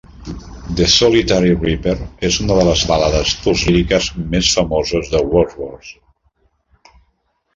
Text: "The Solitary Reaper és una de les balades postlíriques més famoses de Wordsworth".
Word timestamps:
"The 0.77 0.85
Solitary 0.93 1.51
Reaper 1.63 1.91
és 2.29 2.37
una 2.45 2.55
de 2.59 2.63
les 2.69 2.85
balades 2.91 3.33
postlíriques 3.43 4.09
més 4.35 4.49
famoses 4.61 5.11
de 5.11 5.21
Wordsworth". 5.35 6.95